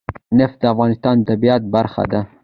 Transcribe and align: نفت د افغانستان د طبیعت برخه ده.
نفت 0.37 0.57
د 0.61 0.65
افغانستان 0.73 1.15
د 1.19 1.27
طبیعت 1.29 1.61
برخه 1.75 2.03
ده. 2.11 2.21